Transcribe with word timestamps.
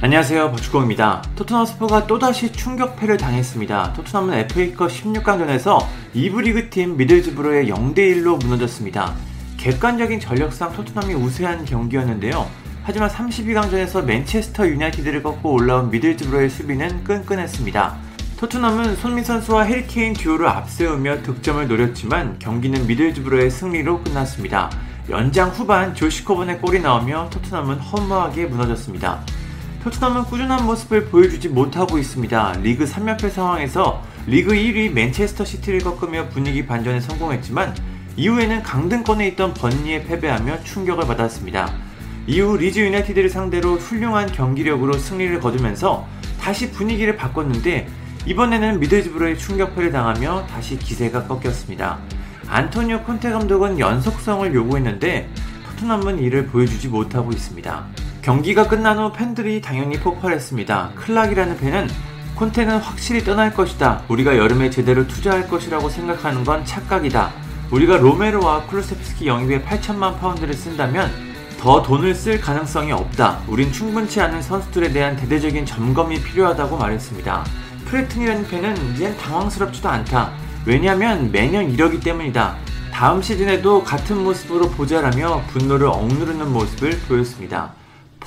안녕하세요 0.00 0.52
박주공입니다. 0.52 1.24
토트넘 1.34 1.66
스퍼가 1.66 2.06
또다시 2.06 2.52
충격패를 2.52 3.16
당했습니다. 3.16 3.94
토트넘은 3.94 4.32
FA컵 4.32 4.90
16강전에서 4.90 5.84
2부 6.14 6.42
리그팀 6.42 6.96
미들즈브로의 6.96 7.68
0대1로 7.68 8.40
무너졌습니다. 8.40 9.12
객관적인 9.56 10.20
전력상 10.20 10.72
토트넘이 10.72 11.14
우세한 11.14 11.64
경기였는데요. 11.64 12.48
하지만 12.84 13.10
32강전에서 13.10 14.04
맨체스터 14.04 14.68
유나이티드를 14.68 15.20
꺾고 15.24 15.52
올라온 15.52 15.90
미들즈브로의 15.90 16.48
수비는 16.48 17.02
끈끈했습니다. 17.02 17.96
토트넘은 18.38 18.94
손흥민 18.94 19.24
선수와 19.24 19.64
해리케인 19.64 20.12
듀오를 20.12 20.46
앞세우며 20.46 21.24
득점을 21.24 21.66
노렸지만 21.66 22.38
경기는 22.38 22.86
미들즈브로의 22.86 23.50
승리로 23.50 24.04
끝났습니다. 24.04 24.70
연장 25.10 25.48
후반 25.48 25.92
조시 25.92 26.15
코번의 26.15 26.60
골이 26.60 26.78
나오며 26.78 27.30
토트넘은 27.30 27.80
허무하게 27.80 28.46
무너졌습니다. 28.46 29.24
토트넘은 29.82 30.24
꾸준한 30.24 30.66
모습을 30.66 31.06
보여주지 31.06 31.48
못하고 31.48 31.98
있습니다. 31.98 32.58
리그 32.62 32.84
3연패 32.84 33.30
상황에서 33.30 34.02
리그 34.26 34.52
1위 34.52 34.92
맨체스터 34.92 35.44
시티를 35.44 35.80
꺾으며 35.80 36.28
분위기 36.30 36.66
반전에 36.66 37.00
성공했지만 37.00 37.76
이후에는 38.16 38.64
강등권에 38.64 39.28
있던 39.28 39.54
번리에 39.54 40.04
패배하며 40.04 40.64
충격을 40.64 41.06
받았습니다. 41.06 41.72
이후 42.26 42.56
리즈 42.56 42.80
유나이티드를 42.80 43.30
상대로 43.30 43.76
훌륭한 43.76 44.30
경기력으로 44.32 44.94
승리를 44.94 45.38
거두면서 45.40 46.06
다시 46.40 46.70
분위기를 46.72 47.16
바꿨는데 47.16 47.88
이번에는 48.26 48.80
미들즈브로의 48.80 49.38
충격패를 49.38 49.92
당하며 49.92 50.46
다시 50.50 50.76
기세가 50.76 51.28
꺾였습니다. 51.28 52.00
안토니오 52.48 53.04
콘테 53.04 53.30
감독은 53.30 53.78
연속성을 53.78 54.52
요구했는데 54.52 55.30
토트넘은 55.68 56.18
이를 56.18 56.46
보여주지 56.46 56.88
못하고 56.88 57.30
있습니다. 57.30 58.07
경기가 58.28 58.68
끝난 58.68 58.98
후 58.98 59.10
팬들이 59.10 59.62
당연히 59.62 59.98
폭발했습니다. 59.98 60.90
클락이라는 60.96 61.56
팬은 61.56 61.88
콘테는 62.34 62.76
확실히 62.76 63.24
떠날 63.24 63.54
것이다. 63.54 64.02
우리가 64.08 64.36
여름에 64.36 64.68
제대로 64.68 65.06
투자할 65.06 65.48
것이라고 65.48 65.88
생각하는 65.88 66.44
건 66.44 66.62
착각이다. 66.62 67.32
우리가 67.70 67.96
로메로와 67.96 68.66
클루세프스키 68.66 69.26
영입에 69.28 69.62
8천만 69.62 70.20
파운드를 70.20 70.52
쓴다면 70.52 71.10
더 71.58 71.82
돈을 71.82 72.14
쓸 72.14 72.38
가능성이 72.38 72.92
없다. 72.92 73.40
우린 73.48 73.72
충분치 73.72 74.20
않은 74.20 74.42
선수들에 74.42 74.92
대한 74.92 75.16
대대적인 75.16 75.64
점검이 75.64 76.22
필요하다고 76.22 76.76
말했습니다. 76.76 77.46
프레튼이라는 77.86 78.46
팬은 78.46 78.76
이젠 78.92 79.16
당황스럽지도 79.16 79.88
않다. 79.88 80.34
왜냐하면 80.66 81.32
매년 81.32 81.70
이러기 81.70 82.00
때문이다. 82.00 82.58
다음 82.92 83.22
시즌에도 83.22 83.82
같은 83.82 84.22
모습으로 84.22 84.68
보자라며 84.68 85.44
분노를 85.48 85.86
억누르는 85.86 86.52
모습을 86.52 86.90
보였습니다. 87.08 87.72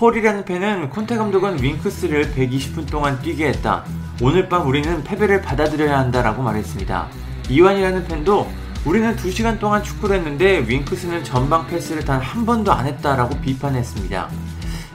폴이라는 0.01 0.45
팬은 0.45 0.89
콘테 0.89 1.15
감독은 1.15 1.61
윙크스를 1.61 2.33
120분 2.33 2.89
동안 2.89 3.21
뛰게 3.21 3.49
했다. 3.49 3.85
오늘 4.19 4.49
밤 4.49 4.67
우리는 4.67 5.03
패배를 5.03 5.43
받아들여야 5.43 5.95
한다라고 5.99 6.41
말했습니다. 6.41 7.07
이완이라는 7.49 8.07
팬도 8.07 8.51
우리는 8.83 9.15
2시간 9.15 9.59
동안 9.59 9.83
축구를 9.83 10.15
했는데 10.15 10.67
윙크스는 10.67 11.23
전방 11.23 11.67
패스를 11.67 12.03
단 12.03 12.19
한 12.19 12.47
번도 12.47 12.71
안 12.71 12.87
했다라고 12.87 13.41
비판했습니다. 13.41 14.27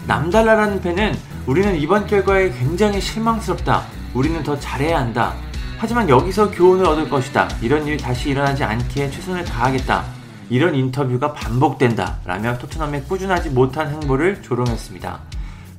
남달라라는 0.09 0.81
팬은 0.81 1.15
우리는 1.47 1.77
이번 1.77 2.09
결과에 2.09 2.51
굉장히 2.51 3.01
실망스럽다. 3.01 3.85
우리는 4.13 4.43
더 4.43 4.59
잘해야 4.59 4.99
한다. 4.99 5.35
하지만 5.79 6.09
여기서 6.09 6.51
교훈을 6.51 6.85
얻을 6.85 7.09
것이다. 7.09 7.49
이런 7.63 7.87
일이 7.87 7.97
다시 7.97 8.31
일어나지 8.31 8.65
않게 8.65 9.11
최선을 9.13 9.45
다하겠다. 9.45 10.05
이런 10.49 10.75
인터뷰가 10.75 11.33
반복된다 11.33 12.19
라며 12.25 12.57
토트넘의 12.59 13.05
꾸준하지 13.05 13.51
못한 13.51 13.91
행보를 13.91 14.43
조롱했습니다. 14.43 15.21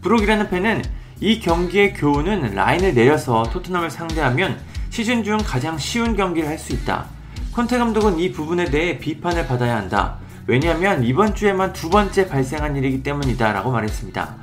브룩이라는 0.01 0.49
팬은 0.49 0.83
이 1.19 1.39
경기의 1.39 1.93
교훈은 1.93 2.53
라인을 2.53 2.93
내려서 2.93 3.43
토트넘을 3.51 3.89
상대하면 3.89 4.59
시즌 4.89 5.23
중 5.23 5.37
가장 5.37 5.77
쉬운 5.77 6.15
경기를 6.15 6.47
할 6.49 6.57
수 6.59 6.73
있다. 6.73 7.05
콘테 7.53 7.77
감독은 7.77 8.19
이 8.19 8.31
부분에 8.31 8.65
대해 8.65 8.99
비판을 8.99 9.47
받아야 9.47 9.77
한다. 9.77 10.17
왜냐하면 10.45 11.03
이번 11.03 11.33
주에만 11.33 11.73
두 11.73 11.89
번째 11.89 12.27
발생한 12.27 12.75
일이기 12.75 13.03
때문이다 13.03 13.51
라고 13.51 13.71
말했습니다. 13.71 14.35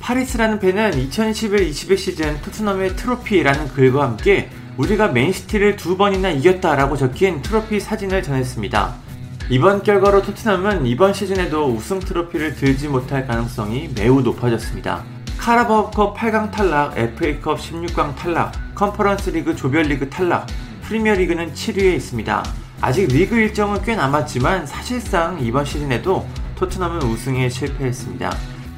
파리스라는 0.00 0.58
팬은 0.58 0.92
2011-21 1.08 1.96
시즌 1.96 2.40
토트넘의 2.42 2.96
트로피라는 2.96 3.68
글과 3.68 4.02
함께 4.02 4.50
우리가 4.76 5.08
맨시티를 5.08 5.76
두 5.76 5.96
번이나 5.96 6.30
이겼다라고 6.30 6.96
적힌 6.96 7.40
트로피 7.40 7.80
사진을 7.80 8.22
전했습니다. 8.22 9.05
이번 9.48 9.84
결과로 9.84 10.22
토트넘은 10.22 10.86
이번 10.86 11.14
시즌에도 11.14 11.66
우승 11.66 12.00
트로피를 12.00 12.56
들지 12.56 12.88
못할 12.88 13.28
가능성이 13.28 13.88
매우 13.94 14.20
높아졌습니다. 14.20 15.04
카라바오컵 15.38 16.16
8강 16.16 16.50
탈락, 16.50 16.98
FA컵 16.98 17.60
16강 17.60 18.16
탈락, 18.16 18.74
컨퍼런스 18.74 19.30
리그 19.30 19.54
조별리그 19.54 20.10
탈락, 20.10 20.48
프리미어리그는 20.82 21.54
7위에 21.54 21.94
있습니다. 21.94 22.44
아직 22.80 23.06
리그 23.06 23.36
일정은 23.36 23.80
꽤 23.82 23.94
남았지만 23.94 24.66
사실상 24.66 25.38
이번 25.40 25.64
시즌에도 25.64 26.26
토트넘은 26.56 27.02
우승에 27.02 27.48
실패했습니다. 27.48 28.36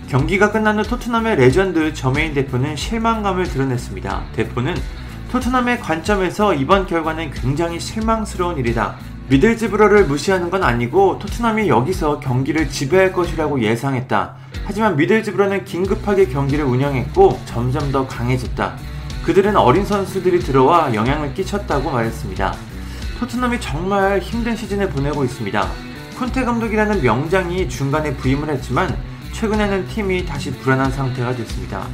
경기가 0.09 0.53
끝난 0.53 0.79
후 0.79 0.83
토트넘의 0.83 1.37
레전드 1.37 1.95
저메인 1.95 2.35
데포는 2.35 2.77
실망감을 2.77 3.45
드러냈습니다. 3.45 4.25
데포는 4.35 4.75
토트넘의 5.33 5.81
관점에서 5.81 6.53
이번 6.53 6.87
결과는 6.87 7.31
굉장히 7.31 7.81
실망스러운 7.81 8.59
일이다. 8.59 8.99
미들즈브러를 9.31 10.07
무시하는 10.07 10.49
건 10.49 10.65
아니고 10.65 11.19
토트넘이 11.19 11.69
여기서 11.69 12.19
경기를 12.19 12.71
지배할 12.71 13.13
것이라고 13.13 13.61
예상했다. 13.61 14.35
하지만 14.65 14.97
미들즈브러는 14.97 15.67
긴급하게 15.67 16.29
경기를 16.29 16.65
운영했고 16.65 17.39
점점 17.45 17.93
더 17.93 18.07
강해졌다. 18.07 18.77
그들은 19.25 19.55
어린 19.57 19.85
선수들이 19.85 20.39
들어와 20.39 20.95
영향을 20.95 21.35
끼쳤다고 21.35 21.91
말했습니다. 21.91 22.55
토트넘이 23.19 23.61
정말 23.61 24.21
힘든 24.21 24.57
시즌을 24.57 24.89
보내고 24.89 25.25
있습니다. 25.25 25.69
콘테 26.19 26.45
감독이라는 26.45 27.03
명장이 27.03 27.69
중간에 27.69 28.17
부임을 28.17 28.49
했지만 28.49 28.97
최근에는 29.33 29.89
팀이 29.89 30.25
다시 30.25 30.51
불안한 30.53 30.91
상태가 30.91 31.37
됐습니다. 31.37 31.87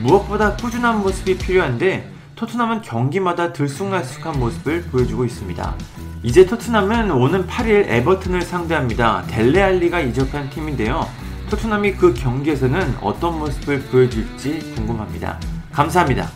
무엇보다 0.00 0.56
꾸준한 0.56 1.02
모습이 1.02 1.38
필요한데 1.38 2.10
토트넘은 2.34 2.82
경기마다 2.82 3.52
들쑥날쑥한 3.52 4.40
모습을 4.40 4.82
보여주고 4.90 5.24
있습니다. 5.24 5.76
이제 6.22 6.44
토트넘은 6.44 7.10
오는 7.12 7.46
8일 7.46 7.88
에버튼을 7.88 8.42
상대합니다. 8.42 9.24
델레 9.28 9.62
알리가 9.62 10.00
이적한 10.00 10.50
팀인데요. 10.50 11.08
토트넘이 11.48 11.94
그 11.94 12.12
경기에서는 12.12 12.96
어떤 13.00 13.38
모습을 13.38 13.80
보여줄지 13.84 14.74
궁금합니다. 14.76 15.40
감사합니다. 15.72 16.28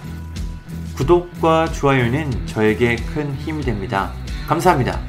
구독과 0.96 1.72
좋아요는 1.72 2.46
저에게 2.46 2.96
큰 2.96 3.34
힘이 3.34 3.62
됩니다. 3.62 4.10
감사합니다. 4.48 5.00